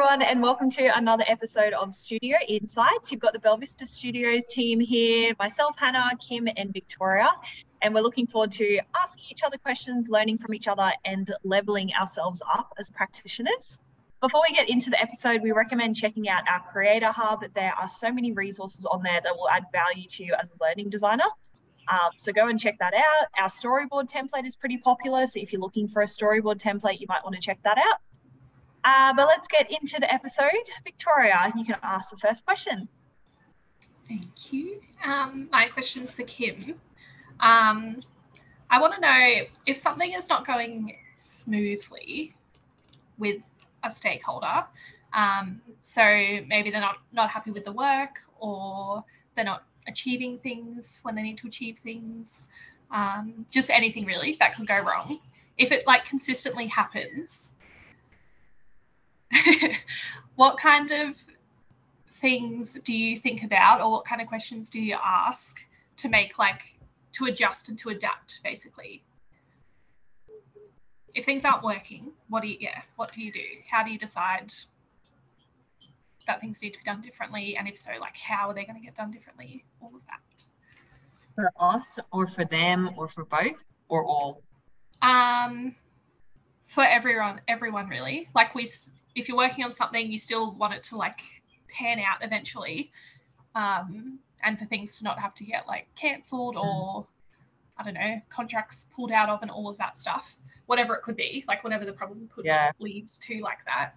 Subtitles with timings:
[0.00, 3.10] everyone, and welcome to another episode of Studio Insights.
[3.10, 7.28] You've got the Belvista Studios team here, myself, Hannah, Kim, and Victoria,
[7.82, 11.90] and we're looking forward to asking each other questions, learning from each other, and leveling
[12.00, 13.80] ourselves up as practitioners.
[14.20, 17.42] Before we get into the episode, we recommend checking out our Creator Hub.
[17.52, 20.64] There are so many resources on there that will add value to you as a
[20.64, 21.26] learning designer.
[21.88, 23.26] Um, so go and check that out.
[23.36, 25.26] Our storyboard template is pretty popular.
[25.26, 27.98] So if you're looking for a storyboard template, you might want to check that out.
[28.84, 30.50] Uh, but let's get into the episode.
[30.84, 32.88] Victoria, you can ask the first question.
[34.08, 34.80] Thank you.
[35.04, 36.74] Um, my question's for Kim.
[37.40, 38.00] Um,
[38.70, 42.34] I want to know if something is not going smoothly
[43.18, 43.44] with
[43.84, 44.64] a stakeholder.
[45.12, 49.04] Um, so maybe they're not not happy with the work, or
[49.34, 52.46] they're not achieving things when they need to achieve things.
[52.90, 55.18] Um, just anything really that could go wrong.
[55.56, 57.52] If it like consistently happens,
[60.36, 61.16] what kind of
[62.20, 65.64] things do you think about or what kind of questions do you ask
[65.96, 66.74] to make like
[67.12, 69.04] to adjust and to adapt basically?
[71.14, 73.44] If things aren't working what do you yeah what do you do?
[73.70, 74.52] How do you decide
[76.26, 77.56] that things need to be done differently?
[77.56, 79.64] And if so like how are they going to get done differently?
[79.80, 80.44] All of that.
[81.34, 84.42] For us or for them or for both or all?
[85.02, 85.74] Um
[86.66, 88.28] for everyone everyone really.
[88.34, 88.66] Like we
[89.18, 91.20] if you're working on something, you still want it to like
[91.68, 92.90] pan out eventually,
[93.54, 96.64] um, and for things to not have to get like cancelled mm.
[96.64, 97.06] or
[97.76, 101.16] I don't know contracts pulled out of and all of that stuff, whatever it could
[101.16, 102.72] be, like whatever the problem could yeah.
[102.78, 103.92] lead to, like that.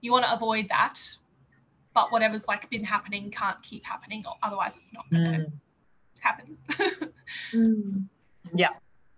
[0.00, 1.00] You want to avoid that,
[1.94, 5.52] but whatever's like been happening can't keep happening, or otherwise it's not going to mm.
[6.20, 6.58] happen.
[7.52, 8.04] mm.
[8.54, 8.70] Yeah.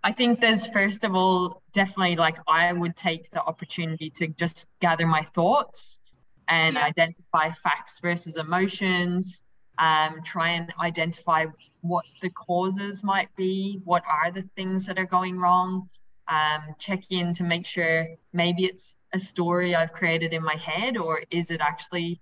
[0.07, 4.65] I think there's first of all definitely like I would take the opportunity to just
[4.79, 5.99] gather my thoughts
[6.47, 6.85] and yeah.
[6.85, 9.43] identify facts versus emotions.
[9.77, 11.47] Um, try and identify
[11.81, 15.89] what the causes might be, what are the things that are going wrong.
[16.29, 20.95] Um, check in to make sure maybe it's a story I've created in my head
[20.95, 22.21] or is it actually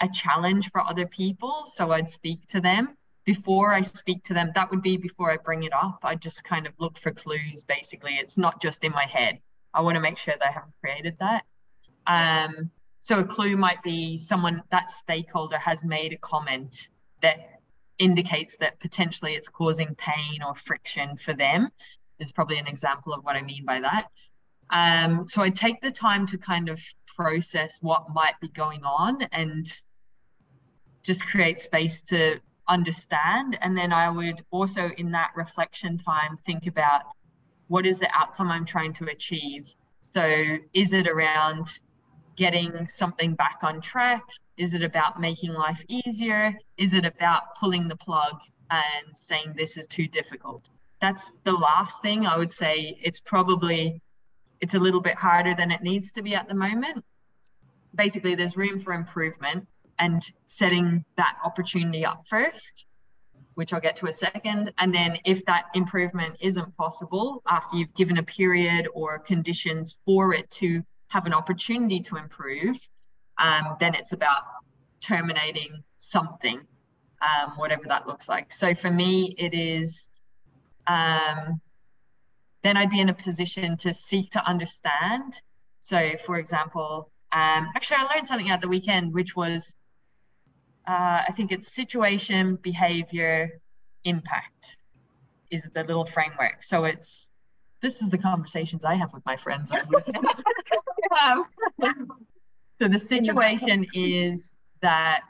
[0.00, 1.64] a challenge for other people?
[1.66, 2.96] So I'd speak to them
[3.28, 5.98] before I speak to them, that would be before I bring it up.
[6.02, 8.14] I just kind of look for clues, basically.
[8.14, 9.38] It's not just in my head.
[9.74, 11.44] I want to make sure they haven't created that.
[12.06, 16.88] Um, so a clue might be someone, that stakeholder has made a comment
[17.20, 17.60] that
[17.98, 21.68] indicates that potentially it's causing pain or friction for them,
[22.18, 24.06] is probably an example of what I mean by that.
[24.70, 26.80] Um, so I take the time to kind of
[27.14, 29.70] process what might be going on and
[31.02, 33.58] just create space to understand.
[33.60, 37.02] And then I would also, in that reflection time, think about
[37.68, 39.72] what is the outcome I'm trying to achieve.
[40.14, 41.68] So, is it around
[42.36, 44.22] getting something back on track?
[44.56, 46.54] Is it about making life easier?
[46.76, 48.40] Is it about pulling the plug
[48.70, 50.70] and saying this is too difficult?
[51.00, 52.98] That's the last thing I would say.
[53.02, 54.00] It's probably
[54.60, 57.04] it's a little bit harder than it needs to be at the moment.
[57.94, 62.86] Basically, there's room for improvement and setting that opportunity up first,
[63.54, 64.72] which I'll get to a second.
[64.78, 70.32] And then if that improvement isn't possible after you've given a period or conditions for
[70.32, 72.76] it to have an opportunity to improve,
[73.38, 74.42] um, then it's about
[75.00, 76.60] terminating something,
[77.22, 78.52] um, whatever that looks like.
[78.52, 80.10] So for me, it is.
[80.86, 81.60] Um,
[82.62, 85.40] then I'd be in a position to seek to understand.
[85.80, 89.74] So, for example, um, actually, I learned something at the weekend, which was
[90.88, 93.60] uh, I think it's situation, behavior,
[94.04, 94.78] impact
[95.50, 96.62] is the little framework.
[96.62, 97.30] So it's
[97.82, 99.70] this is the conversations I have with my friends.
[99.70, 101.44] um,
[102.80, 104.50] so the situation is
[104.80, 105.28] that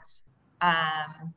[0.61, 1.33] um,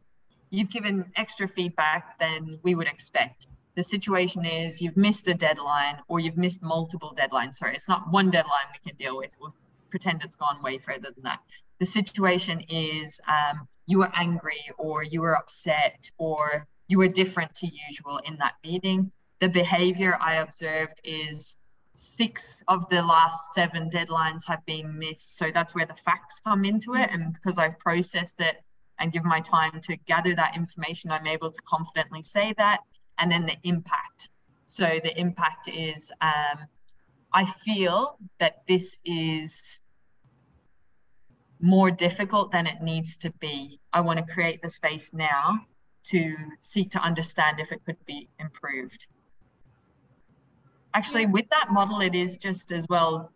[0.51, 3.49] you've given extra feedback than we would expect.
[3.75, 7.57] The situation is you've missed a deadline or you've missed multiple deadlines.
[7.57, 9.33] Sorry, it's not one deadline we can deal with.
[9.41, 9.55] We'll
[9.91, 11.41] pretend it's gone way further than that.
[11.81, 17.55] The situation is um, you were angry or you were upset or you were different
[17.57, 19.13] to usual in that meeting.
[19.41, 21.57] The behavior I observed is
[21.97, 25.37] six of the last seven deadlines have been missed.
[25.37, 27.11] So that's where the facts come into it.
[27.11, 28.57] And because I've processed it
[28.99, 32.81] and given my time to gather that information, I'm able to confidently say that.
[33.19, 34.29] And then the impact.
[34.67, 36.67] So the impact is um,
[37.33, 39.81] I feel that this is
[41.63, 43.79] more difficult than it needs to be.
[43.93, 45.65] I want to create the space now
[46.05, 49.07] to seek to understand if it could be improved.
[50.93, 53.33] Actually, with that model, it is just as well.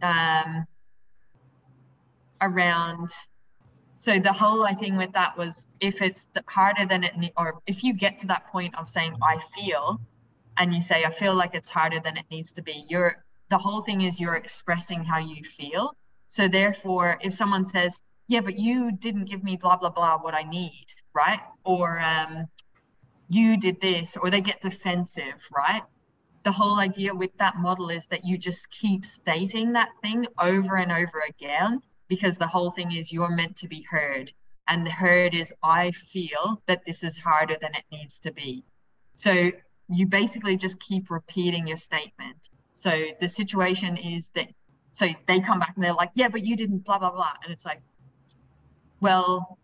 [0.00, 0.66] Um,
[2.40, 3.10] around
[3.96, 7.82] so the whole I thing with that was if it's harder than it or if
[7.82, 9.98] you get to that point of saying I feel
[10.58, 13.56] and you say I feel like it's harder than it needs to be you're the
[13.56, 15.96] whole thing is you're expressing how you feel
[16.28, 20.34] so therefore if someone says yeah but you didn't give me blah blah blah what
[20.34, 21.40] I need right?
[21.64, 22.46] Or um
[23.28, 25.82] you did this or they get defensive right?
[26.44, 30.76] The whole idea with that model is that you just keep stating that thing over
[30.76, 34.32] and over again because the whole thing is you're meant to be heard.
[34.68, 38.64] And the heard is i feel that this is harder than it needs to be.
[39.16, 39.50] So
[39.88, 42.48] you basically just keep repeating your statement.
[42.72, 44.48] So the situation is that
[44.96, 47.52] so they come back and they're like yeah but you didn't blah blah blah and
[47.52, 47.80] it's like
[49.00, 49.58] well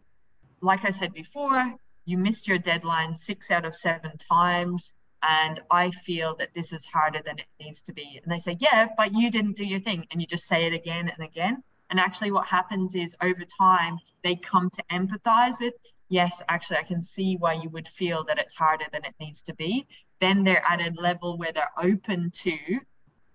[0.60, 1.74] like i said before
[2.04, 6.84] you missed your deadline six out of seven times and I feel that this is
[6.84, 8.20] harder than it needs to be.
[8.22, 10.06] And they say, Yeah, but you didn't do your thing.
[10.10, 11.62] And you just say it again and again.
[11.90, 15.74] And actually, what happens is over time, they come to empathize with,
[16.08, 19.42] Yes, actually, I can see why you would feel that it's harder than it needs
[19.42, 19.86] to be.
[20.20, 22.80] Then they're at a level where they're open to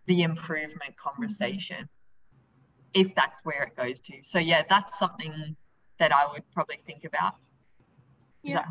[0.07, 3.01] the improvement conversation, mm-hmm.
[3.01, 4.13] if that's where it goes to.
[4.24, 5.56] So, yeah, that's something
[6.00, 7.36] that I would probably think about.
[8.44, 8.63] Yeah.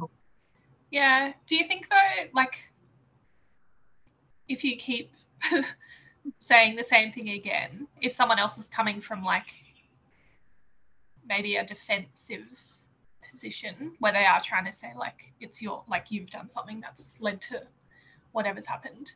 [0.90, 1.32] Yeah.
[1.46, 2.56] Do you think though, like
[4.48, 5.12] if you keep
[6.38, 9.48] saying the same thing again, if someone else is coming from like
[11.28, 12.46] maybe a defensive
[13.28, 17.20] position where they are trying to say like it's your like you've done something that's
[17.20, 17.60] led to
[18.32, 19.14] whatever's happened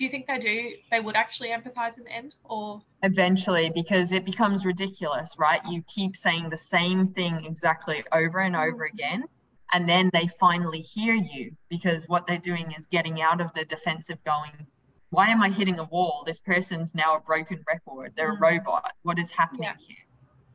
[0.00, 2.80] do you think they do they would actually empathize in the end or?
[3.02, 5.60] Eventually because it becomes ridiculous right?
[5.68, 8.94] You keep saying the same thing exactly over and over mm.
[8.94, 9.24] again
[9.70, 13.66] and then they finally hear you because what they're doing is getting out of the
[13.66, 14.66] defensive going
[15.10, 16.22] why am i hitting a wall?
[16.24, 18.12] This person's now a broken record.
[18.16, 18.38] They're mm.
[18.38, 18.92] a robot.
[19.02, 19.74] What is happening yeah.
[19.78, 20.04] here?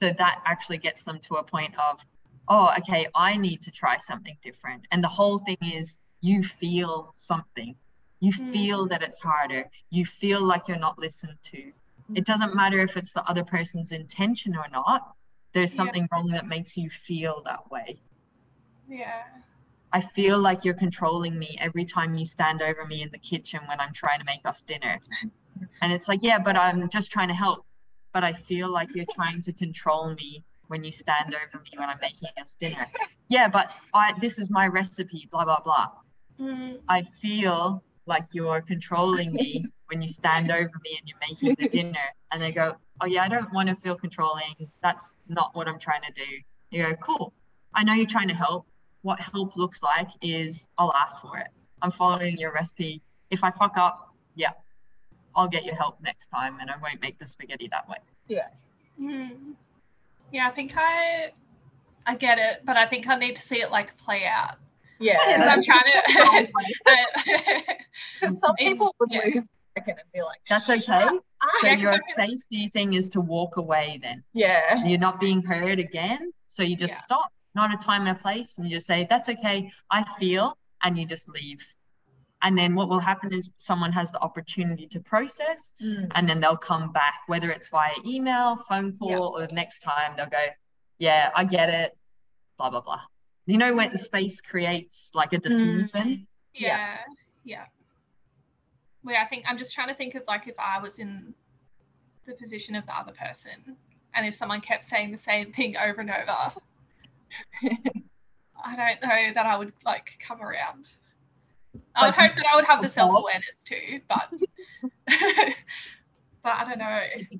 [0.01, 2.03] So that actually gets them to a point of
[2.47, 4.87] oh okay i need to try something different.
[4.91, 7.75] And the whole thing is you feel something
[8.19, 8.51] you mm.
[8.51, 11.71] feel that it's harder you feel like you're not listened to mm.
[12.15, 15.15] it doesn't matter if it's the other person's intention or not
[15.53, 16.07] there's something yeah.
[16.11, 17.97] wrong that makes you feel that way
[18.89, 19.23] yeah.
[19.91, 23.61] I feel like you're controlling me every time you stand over me in the kitchen
[23.65, 24.99] when I'm trying to make us dinner.
[25.81, 27.65] And it's like, yeah, but I'm just trying to help.
[28.11, 31.89] But I feel like you're trying to control me when you stand over me when
[31.89, 32.87] I'm making us dinner.
[33.27, 35.87] Yeah, but I this is my recipe, blah blah blah.
[36.39, 36.79] Mm.
[36.87, 41.69] I feel like you're controlling me when you stand over me and you're making the
[41.69, 41.99] dinner.
[42.31, 44.69] And they go, Oh yeah, I don't want to feel controlling.
[44.81, 46.41] That's not what I'm trying to do.
[46.71, 47.33] You go, Cool.
[47.73, 48.65] I know you're trying to help,
[49.01, 51.47] what help looks like is I'll ask for it.
[51.81, 53.01] I'm following your recipe.
[53.29, 54.51] If I fuck up, yeah,
[55.35, 57.97] I'll get your help next time and I won't make the spaghetti that way.
[58.27, 58.47] Yeah.
[58.99, 59.53] Mm.
[60.31, 61.31] Yeah, I think I
[62.07, 64.57] I get it, but I think I need to see it like play out.
[64.99, 65.47] Yeah.
[65.49, 66.47] I'm trying to
[68.19, 69.21] because some people would yeah.
[69.25, 71.07] lose second and be like, that's okay.
[71.61, 74.23] So yeah, your safety thing is to walk away then.
[74.33, 74.85] Yeah.
[74.85, 76.31] You're not being heard again.
[76.47, 76.99] So you just yeah.
[77.01, 80.57] stop not a time and a place, and you just say, That's okay, I feel,
[80.83, 81.65] and you just leave.
[82.43, 86.11] And then what will happen is someone has the opportunity to process, mm.
[86.13, 89.17] and then they'll come back, whether it's via email, phone call, yeah.
[89.17, 90.45] or the next time they'll go,
[90.99, 91.97] Yeah, I get it,
[92.57, 93.01] blah, blah, blah.
[93.45, 95.89] You know, when the space creates like a diffusion.
[95.93, 96.25] Mm.
[96.53, 96.97] Yeah,
[97.43, 97.65] yeah.
[99.03, 101.33] Well, I think I'm just trying to think of like if I was in
[102.25, 103.77] the position of the other person
[104.15, 106.53] and if someone kept saying the same thing over and over
[108.63, 110.87] I don't know that I would like come around.
[111.95, 114.33] I would hope that I would have the self awareness too, but
[116.45, 116.99] but I don't know.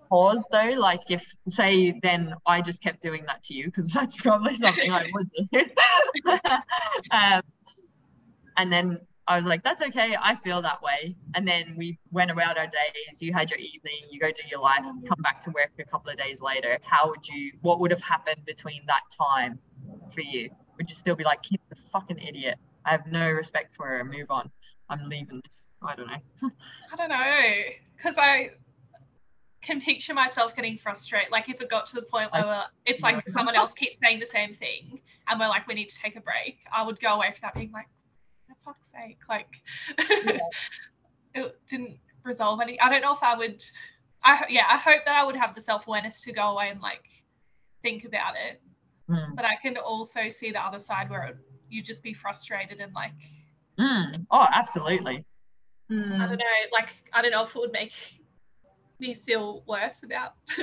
[0.10, 4.18] Pause though, like if say then I just kept doing that to you because that's
[4.18, 5.60] probably something I would do.
[7.12, 7.42] um,
[8.58, 10.18] and then I was like, that's okay.
[10.20, 11.16] I feel that way.
[11.36, 13.22] And then we went about our days.
[13.22, 16.12] You had your evening, you go do your life, come back to work a couple
[16.12, 16.80] of days later.
[16.82, 19.60] How would you, what would have happened between that time
[20.10, 20.50] for you?
[20.78, 22.58] Would you still be like, Kim, the fucking idiot?
[22.86, 24.04] I have no respect for her.
[24.04, 24.50] Move on.
[24.90, 25.70] I'm leaving this.
[25.84, 26.50] I don't know.
[26.92, 27.54] I don't know.
[27.98, 28.52] Because I
[29.66, 31.32] can picture myself getting frustrated.
[31.32, 34.20] Like if it got to the point where I, it's like someone else keeps saying
[34.20, 37.16] the same thing and we're like, we need to take a break, I would go
[37.16, 37.88] away from that being like,
[38.48, 39.48] for fuck's sake, like
[40.10, 40.38] yeah.
[41.36, 42.80] it didn't resolve any.
[42.80, 43.64] I don't know if I would.
[44.24, 46.82] I yeah, I hope that I would have the self awareness to go away and
[46.82, 47.04] like
[47.84, 48.62] think about it
[49.10, 49.36] Mm.
[49.36, 53.12] But I can also see the other side where you just be frustrated and like.
[53.80, 54.26] Mm.
[54.32, 55.26] Oh, absolutely.
[55.92, 56.20] Mm.
[56.20, 56.46] I don't know.
[56.72, 57.94] Like, I don't know if it would make
[59.00, 60.34] me feel worse about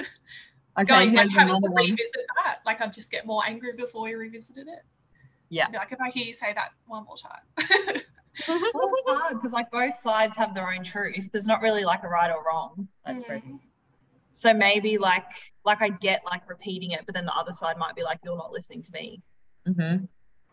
[0.78, 1.84] Okay, going like having another to one.
[1.84, 2.58] revisit that.
[2.64, 4.82] Like I'd just get more angry before we revisited it.
[5.50, 5.68] Yeah.
[5.68, 8.00] Be like if I hear you say that one more time.
[8.48, 11.28] Well, it's hard because like both sides have their own truth.
[11.32, 12.88] There's not really like a right or wrong.
[13.04, 13.58] That's very Mm.
[14.32, 15.26] So maybe like
[15.66, 18.36] like I get like repeating it, but then the other side might be like, you're
[18.36, 19.20] not listening to me.
[19.68, 20.08] Mhm.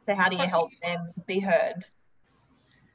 [0.06, 1.86] So how do you help them be heard?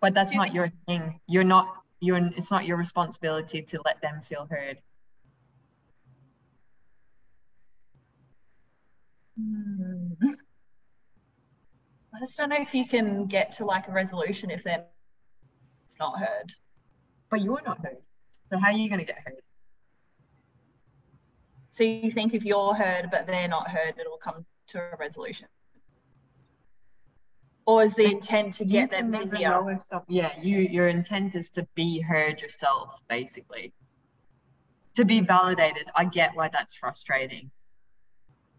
[0.03, 1.19] But that's not your thing.
[1.27, 1.83] You're not.
[2.01, 2.19] You're.
[2.37, 4.79] It's not your responsibility to let them feel heard.
[9.39, 10.13] Hmm.
[12.15, 14.87] I just don't know if you can get to like a resolution if they're
[15.99, 16.53] not heard.
[17.31, 17.99] But you're not heard.
[18.51, 19.43] So how are you going to get heard?
[21.71, 25.49] So you think if you're heard but they're not heard, it'll come to a resolution?
[27.67, 29.51] Or is the intent to get them to hear?
[29.51, 30.59] know if yeah, you.
[30.59, 33.73] Your intent is to be heard yourself, basically.
[34.97, 35.89] To be validated.
[35.95, 37.51] I get why that's frustrating.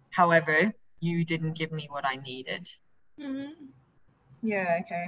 [0.09, 2.67] However, you didn't give me what I needed.
[3.19, 3.51] Mhm.
[4.41, 5.07] Yeah, okay.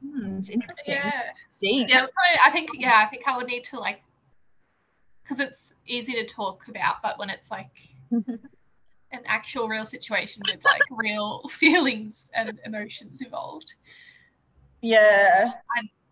[0.00, 0.84] Hmm, it's interesting.
[0.86, 1.32] Yeah.
[1.58, 1.88] Deep.
[1.88, 4.02] Yeah, so I think yeah, I think I would need to like
[5.22, 7.70] because it's easy to talk about, but when it's like
[9.12, 13.74] an actual real situation with like real feelings and emotions involved.
[14.80, 15.52] Yeah.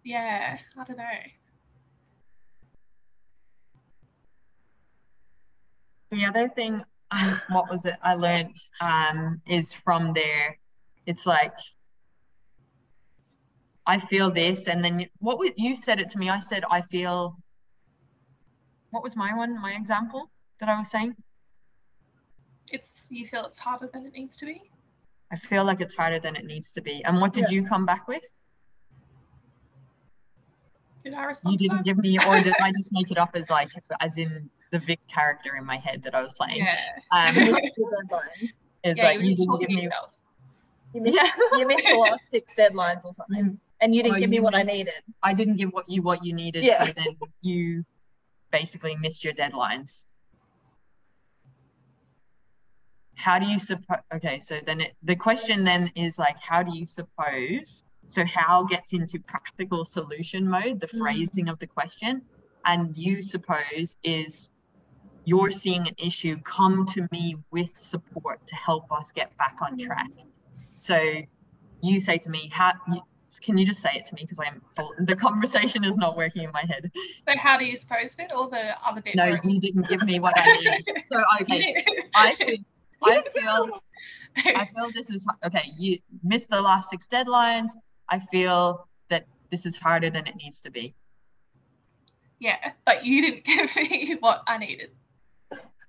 [0.05, 1.05] Yeah, I don't know.
[6.11, 10.57] The other thing, um, what was it I learned um, is from there,
[11.07, 11.55] it's like,
[13.85, 16.29] I feel this, and then what was, you said it to me.
[16.29, 17.37] I said, I feel,
[18.91, 21.15] what was my one, my example that I was saying?
[22.73, 24.63] It's you feel it's harder than it needs to be.
[25.33, 27.05] I feel like it's harder than it needs to be.
[27.05, 27.57] And what did Yeah.
[27.61, 28.23] you come back with?
[31.05, 31.53] Did I respond?
[31.53, 31.85] You didn't that?
[31.85, 33.71] give me, or did I just make it up as like,
[34.01, 36.59] as in the Vic character in my head that I was playing?
[36.59, 36.77] Yeah.
[37.13, 38.51] Um, deadlines.
[38.85, 39.83] it's yeah, like you you didn't give me.
[39.85, 40.13] yourself.
[40.95, 41.59] You missed, Yeah.
[41.59, 43.45] you missed the last six deadlines or something.
[43.45, 43.59] Mm.
[43.81, 44.95] And you didn't Oh, give me you what I needed.
[45.23, 46.87] I didn't give what you what you needed, Yeah.
[46.87, 47.85] so then you
[48.51, 50.07] basically missed your deadlines.
[53.27, 53.99] How do you suppose?
[54.15, 57.83] Okay, so then it, the question then is like, how do you suppose?
[58.07, 60.99] So how gets into practical solution mode, the Mm.
[60.99, 62.23] phrasing of the question,
[62.65, 64.53] and you suppose is
[65.25, 69.77] you're seeing an issue, come to me with support to help us get back on
[69.77, 70.13] track.
[70.77, 70.97] So
[71.83, 72.75] you say to me, how
[73.43, 74.63] can you just say it to me because I'm
[75.05, 76.93] the conversation is not working in my head.
[77.29, 79.17] So how do you suppose bit all the other bit?
[79.17, 80.85] No, you didn't give me what I need.
[81.13, 82.59] So okay, I feel
[83.03, 83.81] I feel
[84.37, 85.73] I feel this is okay.
[85.79, 87.71] You missed the last six deadlines.
[88.09, 90.95] I feel that this is harder than it needs to be.
[92.39, 94.91] yeah, but you didn't give me what I needed.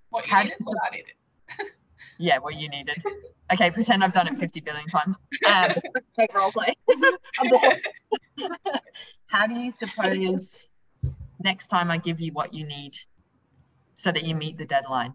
[0.09, 1.13] What you How needed, what I needed.
[2.19, 2.97] Yeah, what you needed.
[3.53, 5.19] Okay, pretend I've done it 50 billion times.
[5.45, 5.71] Um,
[6.19, 6.73] Take role play.
[9.27, 10.67] how do you suppose
[11.39, 12.97] next time I give you what you need
[13.95, 15.13] so that you meet the deadline?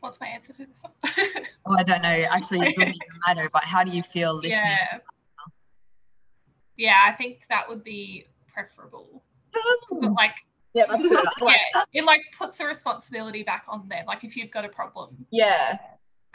[0.00, 0.92] What's my answer to this one?
[1.04, 2.08] Well, oh, I don't know.
[2.08, 3.50] Actually, it doesn't even matter.
[3.52, 4.60] But how do you feel listening?
[4.62, 4.98] yeah.
[6.76, 9.22] Yeah, I think that would be preferable.
[9.54, 10.14] Oh.
[10.16, 10.34] Like,
[10.74, 11.24] yeah, that's good.
[11.40, 14.04] Like yeah, it like puts the responsibility back on them.
[14.06, 15.78] Like, if you've got a problem Yeah.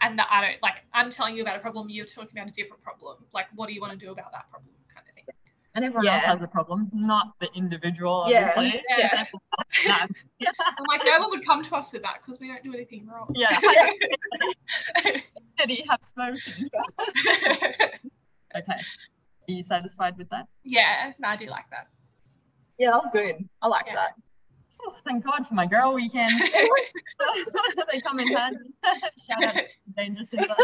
[0.02, 2.52] and that I don't like, I'm telling you about a problem, you're talking about a
[2.52, 3.18] different problem.
[3.34, 4.81] Like, what do you want to do about that problem, kind of thing.
[5.74, 8.26] And everyone else has a problem, not the individual.
[8.28, 8.52] Yeah.
[8.56, 8.84] Obviously.
[8.98, 9.24] Yeah.
[9.88, 9.94] No.
[9.94, 10.10] I'm
[10.90, 13.32] like, no one would come to us with that because we don't do anything wrong.
[13.36, 13.58] Yeah.
[15.04, 16.70] Did he have spoken?
[18.54, 18.74] Okay.
[18.74, 18.82] Are
[19.48, 20.48] you satisfied with that?
[20.64, 21.88] yeah, no, I do like that.
[22.78, 23.48] Yeah, that's good.
[23.62, 23.96] I like Yeah.
[23.96, 24.16] that.
[24.84, 26.32] Oh, thank God for my girl weekend.
[27.92, 28.58] they come in handy.
[29.26, 29.64] Shout out to
[29.96, 30.56] Danger Super.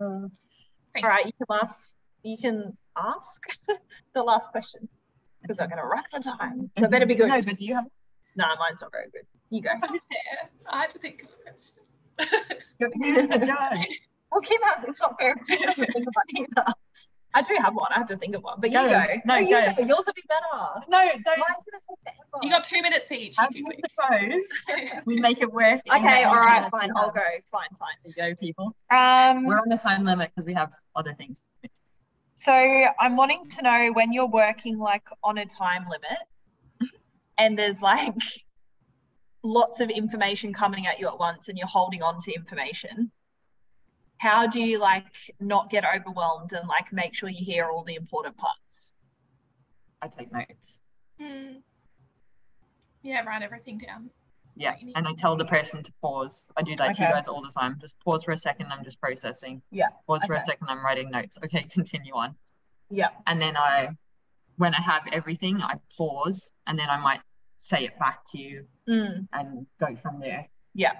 [0.00, 0.30] Uh, All
[1.02, 1.94] right, you can ask.
[2.24, 3.42] You can ask
[4.14, 4.88] the last question
[5.42, 6.70] because I'm gonna run out of time.
[6.78, 7.28] So better be good.
[7.28, 7.84] No, but do you have?
[8.34, 9.26] No, mine's not very good.
[9.50, 9.70] You go.
[9.82, 11.76] Yeah, I had to think of a question.
[12.80, 14.00] Who's the judge?
[14.32, 14.84] Well, Kim has.
[14.84, 15.36] It's not fair.
[15.48, 16.72] if doesn't think of one either.
[17.36, 17.92] I do have one.
[17.92, 18.60] I have to think of one.
[18.60, 18.88] But you Go.
[18.88, 19.04] go.
[19.24, 19.58] No, you go.
[19.60, 20.86] Yours will be better.
[20.88, 21.24] No, don't.
[21.26, 22.42] Mine's gonna take forever.
[22.42, 23.36] You got two minutes each.
[23.36, 24.40] How if do you you
[24.70, 25.80] suppose we make it work?
[25.92, 26.24] Okay.
[26.24, 26.70] All right.
[26.70, 26.90] Fine.
[26.96, 27.20] I'll go.
[27.50, 27.68] Fine.
[27.78, 27.94] Fine.
[28.04, 28.76] You go, people.
[28.90, 29.44] Um.
[29.44, 31.42] We're on the time limit because we have other things.
[32.36, 32.86] To finish.
[32.86, 36.18] So I'm wanting to know when you're working like on a time limit
[37.38, 38.14] and there's like
[39.42, 43.10] lots of information coming at you at once and you're holding on to information.
[44.18, 47.94] How do you like not get overwhelmed and like make sure you hear all the
[47.94, 48.92] important parts?
[50.00, 50.78] I take notes.
[51.20, 51.58] Hmm.
[53.02, 54.10] Yeah, write everything down.
[54.56, 54.74] Yeah.
[54.94, 56.50] And I tell the person to pause.
[56.56, 57.76] I do that to you guys all the time.
[57.80, 58.66] Just pause for a second.
[58.72, 59.62] I'm just processing.
[59.70, 60.68] Yeah, Pause for a second.
[60.68, 61.36] I'm writing notes.
[61.44, 62.36] Okay, continue on.
[62.90, 63.08] Yeah.
[63.26, 63.88] And then I,
[64.56, 67.20] when I have everything, I pause and then I might
[67.58, 70.46] say it back to you Mm, and go from there.
[70.74, 70.92] yeah.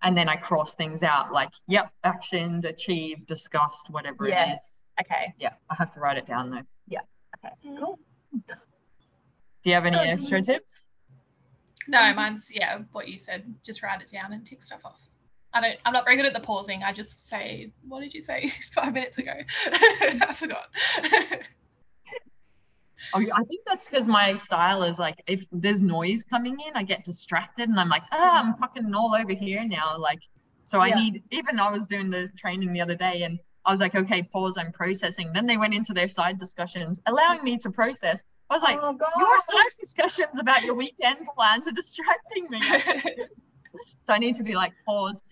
[0.00, 4.34] And then I cross things out like, yep, actioned, achieved, discussed, whatever it is.
[4.48, 4.82] Yes.
[5.00, 5.34] Okay.
[5.38, 6.62] Yeah, I have to write it down though.
[6.86, 7.00] Yeah.
[7.44, 7.54] Okay.
[7.66, 7.78] Mm.
[7.80, 7.98] Cool.
[9.62, 10.82] Do you have any extra tips?
[11.88, 13.52] No, mine's yeah, what you said.
[13.64, 15.00] Just write it down and tick stuff off.
[15.54, 15.78] I don't.
[15.86, 16.82] I'm not very good at the pausing.
[16.82, 19.32] I just say, "What did you say five minutes ago?"
[19.66, 20.66] I forgot.
[23.14, 26.82] Oh, I think that's because my style is like if there's noise coming in, I
[26.82, 29.96] get distracted and I'm like, ah, I'm fucking all over here now.
[29.96, 30.18] Like,
[30.64, 30.96] so I Yeah.
[30.96, 31.22] need.
[31.30, 34.58] Even I was doing the training the other day and I was like, okay, pause.
[34.58, 35.32] I'm processing.
[35.32, 38.22] Then they went into their side discussions, allowing me to process.
[38.50, 42.60] I was like, oh, your side discussions about your weekend plans are distracting me.
[44.06, 45.22] So I need to be like, pause,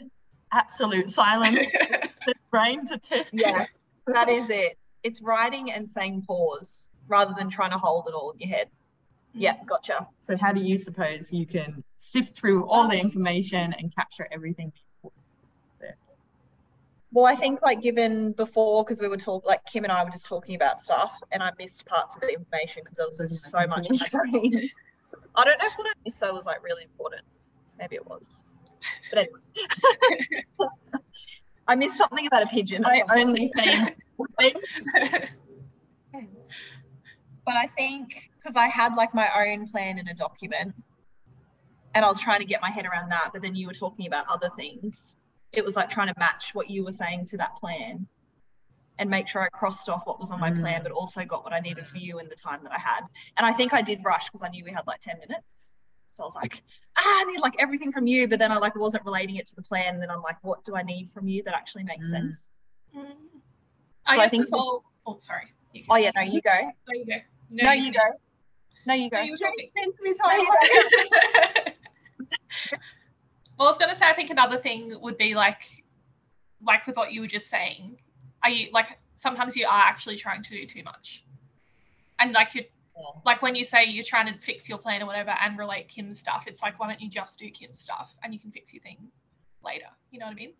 [0.53, 1.67] absolute silence,
[2.27, 3.27] the brain to tick.
[3.33, 4.77] Yes, that is it.
[5.03, 8.67] It's writing and saying pause rather than trying to hold it all in your head.
[8.67, 9.41] Mm.
[9.41, 10.07] Yeah, gotcha.
[10.27, 14.73] So how do you suppose you can sift through all the information and capture everything?
[17.17, 20.11] Well, I think like given before, because we were talking, like Kim and I were
[20.11, 23.51] just talking about stuff, and I missed parts of the information because there was just
[23.51, 24.69] so much in my brain.
[25.35, 27.23] I don't know if what I missed though was like really important.
[27.79, 28.45] Maybe it was,
[29.09, 30.45] but anyway.
[31.67, 32.85] I missed something about a pigeon.
[32.85, 33.95] I only say
[34.39, 34.87] things.
[37.47, 40.75] but I think because I had like my own plan in a document
[41.95, 44.07] and I was trying to get my head around that, but then you were talking
[44.07, 45.17] about other things.
[45.53, 48.07] It was like trying to match what you were saying to that plan
[48.99, 50.85] and make sure I crossed off what was on my plan, Mm.
[50.85, 53.00] but also got what I needed for you in the time that I had.
[53.37, 55.75] And I think I did rush because I knew we had like 10 minutes.
[56.13, 56.63] So I was like,
[56.97, 59.54] ah, I need like everything from you, but then I like wasn't relating it to
[59.56, 59.95] the plan.
[59.95, 62.11] And then I'm like, what do I need from you that actually makes Mm.
[62.11, 62.50] sense?
[62.97, 63.02] Mm.
[63.09, 63.13] So
[64.06, 64.82] I I guess think as well.
[65.06, 65.52] Oh, sorry.
[65.91, 66.59] Oh yeah, no, you go.
[66.59, 67.17] No, you go.
[67.50, 68.00] No, you go.
[68.87, 69.17] No, you go.
[69.19, 69.71] No, you were talking.
[69.76, 70.49] No, you
[71.67, 71.73] go.
[73.58, 75.62] well, I was going to say, I think another thing would be like,
[76.62, 77.99] like with what you were just saying,
[78.42, 81.25] are you like sometimes you are actually trying to do too much,
[82.19, 82.64] and like you,
[82.97, 83.21] Yeah.
[83.25, 86.19] like when you say you're trying to fix your plan or whatever and relate Kim's
[86.19, 88.82] stuff, it's like why don't you just do Kim's stuff and you can fix your
[88.82, 89.08] thing
[89.64, 89.86] later?
[90.10, 90.52] You know what I mean?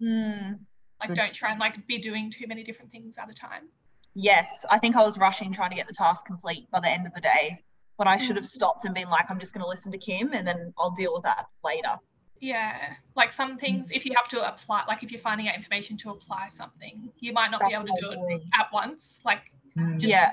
[0.00, 0.52] Hmm.
[1.00, 3.68] Like don't try and like be doing too many different things at a time.
[4.14, 7.06] Yes, I think I was rushing trying to get the task complete by the end
[7.06, 7.62] of the day.
[7.96, 10.32] When I should have stopped and been like, I'm just going to listen to Kim
[10.32, 11.96] and then I'll deal with that later.
[12.40, 15.96] Yeah, like some things, if you have to apply, like if you're finding out information
[15.98, 18.50] to apply something, you might not be able to do it doing.
[18.54, 19.20] at once.
[19.24, 19.98] Like, Mm.
[19.98, 20.32] just Yeah.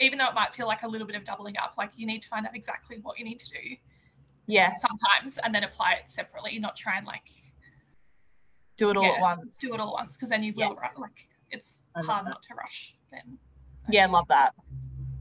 [0.00, 2.22] even though it might feel like a little bit of doubling up, like you need
[2.22, 3.76] to find out exactly what you need to do
[4.46, 7.28] Yes, sometimes and then apply it separately, not try and like
[8.76, 9.58] do it all yeah, at once.
[9.58, 10.94] do it all at once because then you will, Yes.
[10.96, 12.30] ru- like, it's hard that.
[12.30, 13.38] not to rush then.
[13.88, 14.54] Yeah, love that.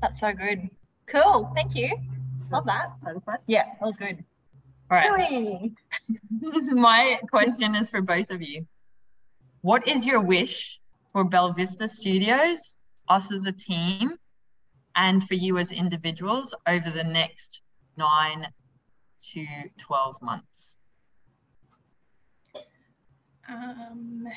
[0.02, 0.70] That's so good.
[1.08, 1.52] Cool.
[1.56, 1.98] Thank you.
[2.52, 3.00] Love that.
[3.02, 3.40] Satisfied?
[3.48, 4.24] Yeah, that was good.
[4.92, 5.72] All right.
[6.42, 8.66] My question is for both of you.
[9.62, 10.80] What is your wish
[11.14, 12.76] for Belvista Studios,
[13.08, 14.14] us as a team,
[14.96, 17.62] and for you as individuals over the next
[17.98, 18.48] nine
[19.34, 19.46] to
[19.78, 20.76] 12 months?
[23.48, 24.28] Um,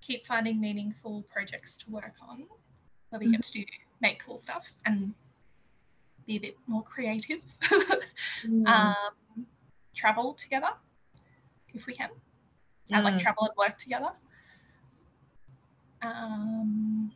[0.00, 2.44] keep finding meaningful projects to work on
[3.10, 3.64] where we get to do
[4.00, 5.14] make cool stuff and
[6.28, 7.40] be a bit more creative.
[8.46, 8.68] Mm.
[8.68, 9.46] um,
[9.96, 10.68] travel together
[11.74, 12.10] if we can,
[12.92, 13.20] and like Mm.
[13.20, 14.10] travel and work together.
[16.02, 17.10] Um,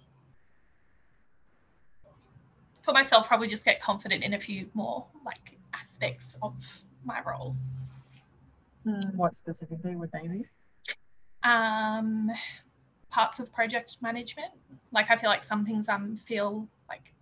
[2.83, 6.55] for myself, probably just get confident in a few more like aspects of
[7.05, 7.55] my role.
[8.85, 9.15] Mm.
[9.15, 10.45] What specifically would they be?
[11.45, 12.31] um,
[13.11, 14.53] parts of project management.
[14.91, 17.13] Like I feel like some things I'm feel like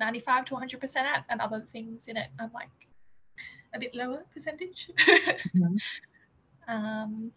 [0.00, 2.68] 95 to 100% at, and other things in it I'm like
[3.74, 4.90] a bit lower percentage.
[5.54, 5.80] Mhm.
[6.68, 7.32] um,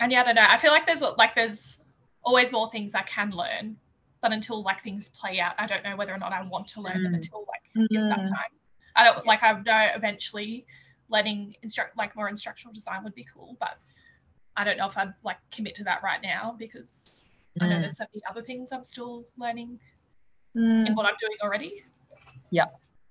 [0.00, 0.46] and yeah, I don't know.
[0.46, 1.78] I feel like there's like there's
[2.22, 3.76] always more things I can learn,
[4.20, 6.80] but until like things play out, I don't know whether or not I want to
[6.80, 7.16] learn them Mm.
[7.16, 8.28] until like it's that Mm.
[8.28, 8.50] time.
[8.96, 10.66] I don't like I know eventually
[11.08, 13.78] letting instruct like more instructional design would be cool, but
[14.56, 17.22] I don't know if I'd like commit to that right now because
[17.60, 17.80] I know Mm.
[17.80, 19.80] there's so many other things I'm still learning
[20.58, 20.88] Mm.
[20.88, 21.84] in what I'm doing already.
[22.50, 22.64] Yeah.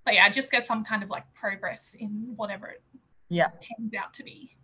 [0.04, 2.82] But yeah, just get some kind of like progress in whatever it
[3.30, 3.48] Yeah.
[3.62, 4.56] pans out to be.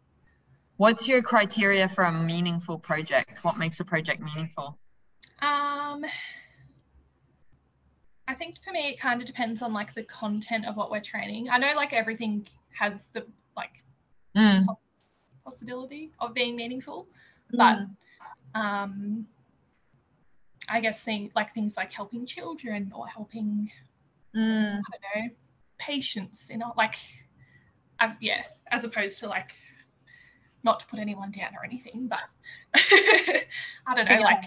[0.77, 3.43] What's your criteria for a meaningful project?
[3.43, 4.77] What makes a project meaningful?
[5.41, 6.05] Um
[8.27, 11.01] I think for me, it kind of depends on like the content of what we're
[11.01, 11.49] training.
[11.49, 13.83] I know like everything has the like
[14.35, 14.65] Mm.
[14.65, 14.77] poss-
[15.45, 17.07] possibility of being meaningful,
[17.51, 17.95] but Mm.
[18.55, 19.27] um,
[20.73, 23.71] I guess thing like things like helping children or helping
[24.35, 24.79] Mm.
[24.79, 25.29] I don't know
[25.77, 26.95] patients, you know, like
[27.99, 29.51] um, yeah, as opposed to like
[30.63, 32.21] not to put anyone down or anything, but
[32.75, 34.21] I don't know, Yeah.
[34.21, 34.45] like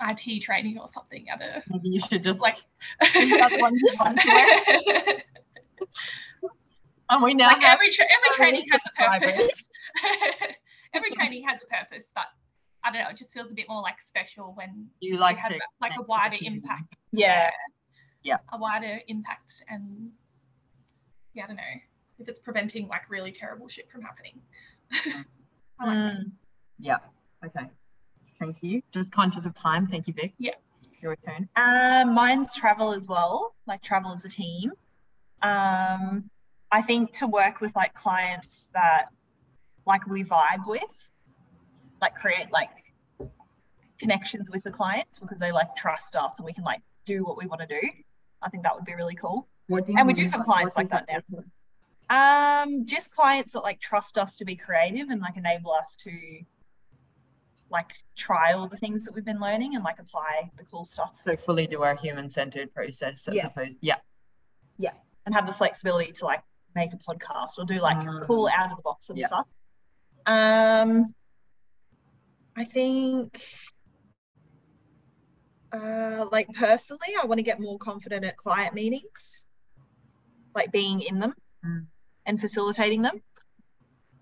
[0.00, 2.56] IT training or something at a Maybe you should just like
[3.14, 4.28] These are the ones you want to
[4.86, 5.22] wear.
[7.10, 9.68] and we now like have every tra- every training has a purpose.
[10.92, 12.26] every training has a purpose, but
[12.84, 13.08] I don't know.
[13.10, 15.94] It just feels a bit more like special when you like has to like a
[15.94, 16.96] connect with the wider impact.
[17.12, 17.50] Yeah.
[18.22, 18.38] Yeah.
[18.52, 20.10] A wider impact, and
[21.34, 21.62] yeah, I don't know
[22.18, 24.40] if it's preventing like really terrible shit from happening.
[25.80, 26.16] I like that.
[26.16, 26.32] Mm.
[26.78, 26.98] Yeah.
[27.44, 27.68] Okay.
[28.40, 28.82] Thank you.
[28.92, 29.86] Just conscious of time.
[29.86, 30.34] Thank you, Vic.
[30.38, 30.54] Yeah.
[31.00, 31.48] Your turn.
[31.56, 34.72] Uh, mine's travel as well, like travel as a team.
[35.42, 36.30] Um,
[36.70, 39.06] I think to work with like clients that
[39.86, 41.10] like we vibe with,
[42.00, 42.70] like create like
[43.98, 47.36] connections with the clients because they like trust us and we can like do what
[47.36, 47.80] we want to do.
[48.42, 49.48] I think that would be really cool.
[49.66, 51.22] What do And we do have clients like that now.
[52.10, 56.10] Um, just clients that like trust us to be creative and like enable us to
[57.70, 61.20] like try all the things that we've been learning and like apply the cool stuff
[61.24, 63.46] So fully do our human-centered process as Yeah.
[63.48, 63.74] opposed.
[63.82, 63.96] Yeah.
[64.78, 64.92] Yeah.
[65.26, 66.40] And have the flexibility to like
[66.74, 68.26] make a podcast or do like Mm.
[68.26, 69.26] cool out of the box and Yeah.
[69.26, 69.46] stuff.
[70.24, 71.14] Um,
[72.58, 73.40] I think,
[75.72, 79.44] uh, like personally, I want to get more confident at client meetings,
[80.56, 81.86] like being in them Mm.
[82.26, 83.22] and facilitating them.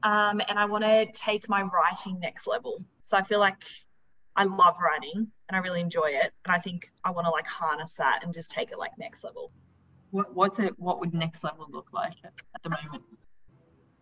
[0.02, 2.84] Um, and I want to take my writing next level.
[3.00, 3.62] So I feel like
[4.36, 6.30] I love writing and I really enjoy it.
[6.44, 9.24] And I think I want to like harness that and just take it like next
[9.24, 9.50] level.
[10.10, 10.78] What what's it?
[10.78, 13.02] What would next level look like at, at the moment?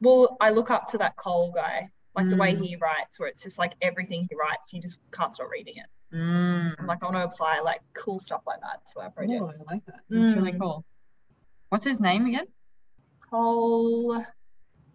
[0.00, 2.64] Well, I look up to that Cole guy, like the way Mm.
[2.64, 5.86] he writes, where it's just like everything he writes, you just can't stop reading it.
[6.16, 6.74] Mm.
[6.78, 9.64] I'm like, I want to apply like cool stuff like that to our Oh, projects.
[9.68, 10.00] I like that.
[10.08, 10.60] Really Mm.
[10.60, 10.84] cool.
[11.70, 12.46] What's his name again?
[13.30, 14.24] Cole,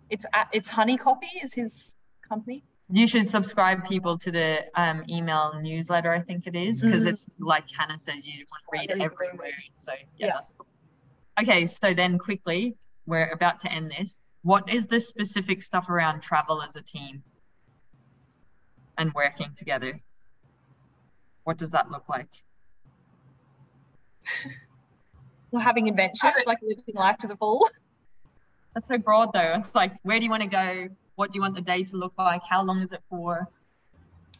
[0.09, 1.95] it's at, it's Honey Copy is his
[2.27, 2.63] company.
[2.91, 7.11] You should subscribe people to the um, email newsletter, I think it is, because Mhm.
[7.11, 9.51] it's like Hannah says, you want to read Really everywhere.
[9.75, 10.33] So yeah, Yeah.
[10.35, 10.65] that's cool.
[11.39, 14.17] Okay, so then quickly, we're about to end this.
[14.41, 17.23] What is the specific stuff around travel as a team
[18.97, 19.99] and working together?
[21.43, 22.29] What does that look like?
[25.51, 27.67] We're having adventures, like living life to the full.
[28.75, 29.55] That's so broad though.
[29.57, 30.89] It's like, where do you want to go?
[31.15, 32.41] What do you want the day to look like?
[32.47, 33.47] How long is it for?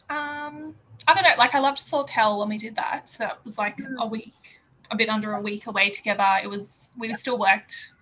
[0.08, 0.74] Um,
[1.06, 1.34] I don't know.
[1.36, 3.10] Like I loved Sawtell when we did that.
[3.10, 3.98] So that was like Mm.
[3.98, 4.60] a week,
[4.90, 6.38] a bit under a week away together.
[6.42, 7.92] It was we still worked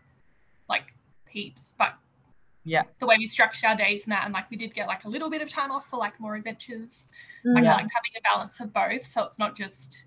[0.69, 0.85] like
[1.29, 1.95] heaps, but
[2.65, 2.83] Yeah.
[2.99, 5.09] the way we structured our days and that, and like we did get like a
[5.09, 7.07] little bit of time off for like more adventures.
[7.45, 7.73] Like Yeah.
[7.75, 10.05] I liked having a balance of both, so it's not just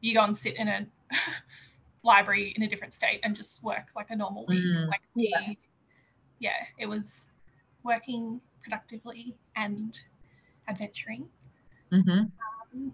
[0.00, 0.86] you go and sit in a
[2.02, 4.64] library in a different state and just work like a normal week.
[4.64, 4.88] Mm.
[4.88, 5.52] Like we, Yeah.
[6.40, 7.28] yeah, it was
[7.84, 10.00] working productively and
[10.68, 11.28] adventuring.
[11.92, 12.88] Mm-hmm.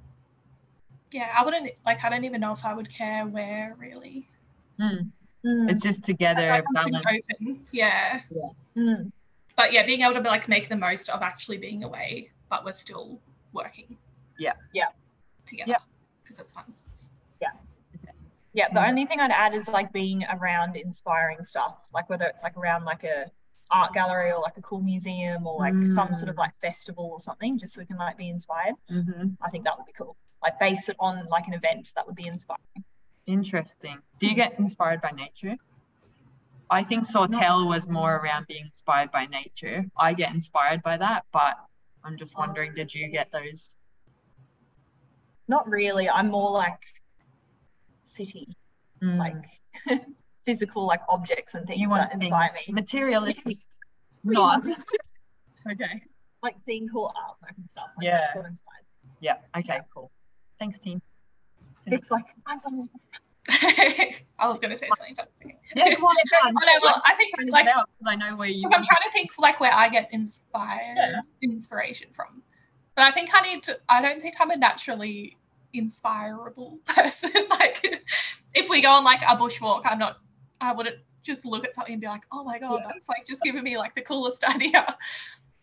[1.12, 2.04] Yeah, I wouldn't like.
[2.04, 4.28] I don't even know if I would care where really.
[4.78, 5.10] Mm.
[5.46, 7.28] Mm, It's just together, Like, balance.
[7.40, 7.66] open.
[7.70, 8.20] Yeah,
[8.76, 9.12] mm,
[9.56, 12.72] but yeah, being able to like make the most of actually being away, but we're
[12.72, 13.20] still
[13.52, 13.96] working.
[14.38, 14.54] Yeah.
[14.72, 14.88] Yeah.
[15.46, 15.70] Together.
[15.70, 15.78] Yeah.
[16.22, 16.64] Because it's fun.
[17.40, 17.48] Yeah,
[18.52, 18.68] Yeah.
[18.72, 18.88] the Mm.
[18.88, 22.84] only thing I'd add is like being around inspiring stuff, like whether it's like around
[22.84, 23.30] like a
[23.70, 26.38] art gallery or like a cool museum or like some sort of Mm.
[26.38, 28.74] like festival or something, just so we can like be inspired.
[28.90, 29.28] Mm-hmm.
[29.42, 30.16] I think that would be cool.
[30.42, 32.62] Like base it on like an event that would be inspiring.
[33.28, 33.98] Interesting.
[34.18, 35.54] Do you get inspired by nature?
[36.70, 39.84] I think Sawtell was more around being inspired by nature.
[39.96, 41.56] I get inspired by that, but
[42.04, 43.76] I'm just wondering, did you get those?
[45.46, 46.08] Not really.
[46.08, 46.80] I'm more like
[48.04, 48.48] city,
[49.02, 50.02] Mm, like
[50.44, 52.74] physical like objects and things you want that inspire things me.
[52.74, 53.58] materialistic,
[54.24, 54.66] not.
[55.70, 56.02] Okay.
[56.42, 57.90] like seeing cool artwork and stuff.
[57.96, 58.18] Like Yeah.
[58.20, 59.10] That's what inspires me.
[59.20, 59.36] Yeah.
[59.56, 59.80] Okay.
[59.94, 60.10] Cool.
[60.58, 61.00] Thanks, team.
[61.92, 62.24] It's like.
[63.50, 65.30] I was going to say something, but.
[65.74, 65.94] Yeah.
[65.94, 66.16] Come on.
[66.44, 68.62] I know, well, I think like out, 'cause I know where you.
[68.62, 71.20] because I'm trying to think like where I get inspired Yeah.
[71.42, 72.42] inspiration from.
[72.94, 75.36] But I think I need to I don't think I'm a naturally
[75.72, 77.30] inspirable person.
[77.50, 78.02] like
[78.54, 80.18] if we go on like a bushwalk, I'm not
[80.60, 82.88] I wouldn't just look at something and be like, oh my god, Yeah.
[82.92, 84.96] that's like just giving me like the coolest idea.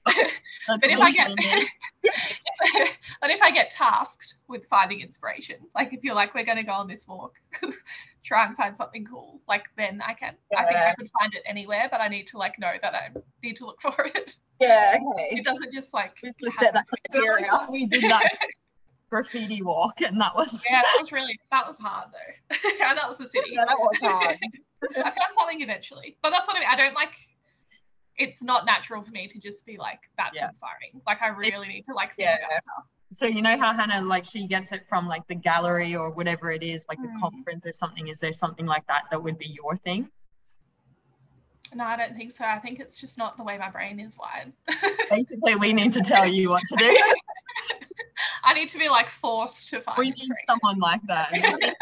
[0.05, 1.31] But if I get.
[3.21, 6.63] But if I get tasked with finding inspiration, like if you're like, we're going to
[6.63, 7.33] go on this walk,
[8.23, 10.35] try and find something cool, like then I can.
[10.51, 10.59] Yeah.
[10.59, 13.09] I think I could find it anywhere, but I need to like know that I
[13.43, 14.35] need to look for it.
[14.59, 15.37] Yeah, okay.
[15.37, 17.67] It doesn't just like just set that criteria.
[17.69, 18.31] we did that
[19.09, 22.57] graffiti walk, and that was yeah, that was really that was hard though.
[22.87, 23.51] and that was the city.
[23.53, 24.37] Yeah, that was hard.
[24.97, 26.69] I found something eventually, but that's what I mean.
[26.69, 27.13] I don't like.
[28.17, 30.47] It's not natural for me to just be like, "That's yeah.
[30.47, 32.37] inspiring." Like I really need to like think yeah.
[32.37, 32.85] about stuff.
[33.11, 36.51] So you know how Hannah like she gets it from like the gallery or whatever
[36.51, 37.15] it is, like mm.
[37.15, 38.07] a conference or something.
[38.07, 40.09] Is there something like that that would be your thing?
[41.73, 42.45] No, I don't think so.
[42.45, 44.53] I think it's just not the way my brain is wired.
[45.09, 46.97] Basically, we need to tell you what to do.
[48.43, 49.97] I need to be like forced to find.
[49.97, 51.31] We need someone like that.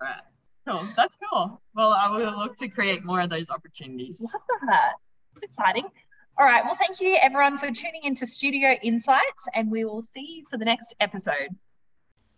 [0.00, 0.22] right.
[0.66, 0.86] Cool.
[0.96, 1.60] That's cool.
[1.74, 4.20] Well, I will look to create more of those opportunities.
[4.20, 4.92] Love that.
[5.34, 5.84] It's exciting.
[6.38, 6.64] All right.
[6.64, 10.56] Well, thank you everyone for tuning into Studio Insights, and we will see you for
[10.56, 11.48] the next episode.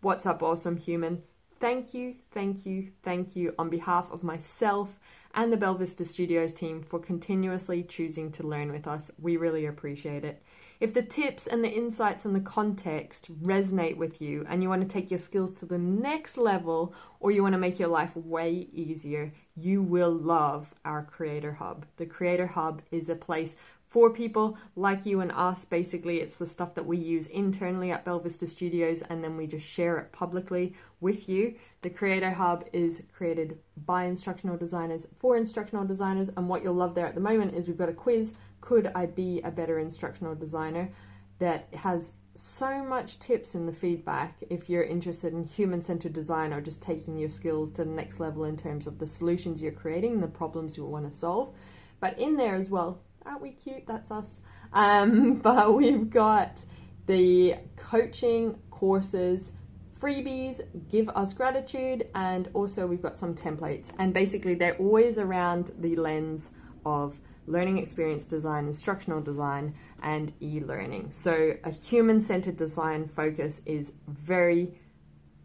[0.01, 1.23] What's up, awesome human?
[1.59, 4.99] Thank you, thank you, thank you on behalf of myself
[5.33, 9.09] and the Belvista Studios team for continuously choosing to learn with us.
[9.19, 10.43] We really appreciate it.
[10.79, 14.83] If the tips and the insights and the context resonate with you and you want
[14.83, 18.15] to take your skills to the next level or you want to make your life
[18.15, 21.87] way easier, you will love our Creator Hub.
[21.97, 23.55] The Creator Hub is a place
[23.97, 25.65] for people like you and us.
[25.65, 29.65] Basically, it's the stuff that we use internally at Belvista Studios and then we just
[29.65, 31.55] share it publicly with you.
[31.81, 33.57] The Creator Hub is created
[33.87, 37.65] by instructional designers for instructional designers, and what you'll love there at the moment is
[37.65, 40.91] we've got a quiz Could I Be a Better Instructional Designer?
[41.39, 46.53] that has so much tips in the feedback if you're interested in human centered design
[46.53, 49.71] or just taking your skills to the next level in terms of the solutions you're
[49.71, 51.51] creating, the problems you want to solve.
[51.99, 53.83] But in there as well, aren't we cute?
[53.87, 54.41] That's us.
[54.73, 56.63] Um, but we've got
[57.05, 59.51] the coaching courses,
[59.99, 63.91] freebies, give us gratitude, and also we've got some templates.
[63.97, 66.51] And basically, they're always around the lens
[66.85, 71.09] of learning experience design, instructional design, and e learning.
[71.11, 74.73] So, a human centered design focus is very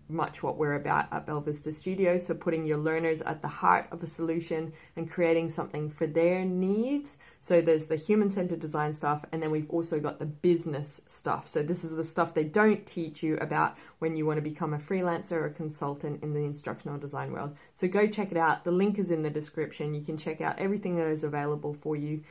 [0.09, 2.19] much what we're about at Belvista Studio.
[2.19, 6.45] So, putting your learners at the heart of a solution and creating something for their
[6.45, 7.17] needs.
[7.41, 11.49] So, there's the human centered design stuff, and then we've also got the business stuff.
[11.49, 14.75] So, this is the stuff they don't teach you about when you want to become
[14.75, 17.57] a freelancer or a consultant in the instructional design world.
[17.75, 18.65] So, go check it out.
[18.65, 19.95] The link is in the description.
[19.95, 22.23] You can check out everything that is available for you.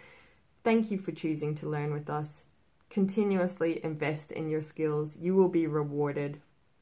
[0.63, 2.43] Thank you for choosing to learn with us.
[2.91, 5.17] Continuously invest in your skills.
[5.17, 6.41] You will be rewarded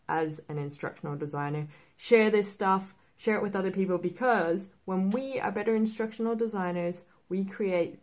[0.10, 1.68] as an instructional designer.
[1.96, 7.04] Share this stuff, share it with other people because when we are better instructional designers,
[7.30, 8.00] we create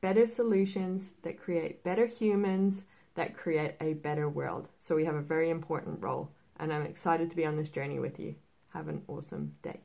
[0.00, 4.68] better solutions that create better humans that create a better world.
[4.78, 7.98] So we have a very important role, and I'm excited to be on this journey
[7.98, 8.36] with you.
[8.72, 9.80] Have an awesome day.